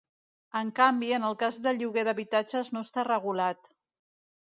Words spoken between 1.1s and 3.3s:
en el cas de lloguer d'habitatges no està